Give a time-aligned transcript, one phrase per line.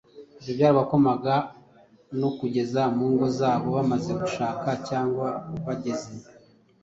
[0.39, 1.35] Ibyo byarabokamaga
[2.19, 5.27] no kuzageza mu ngo zabo bamaze gushaka cyangwa
[5.65, 6.11] bageze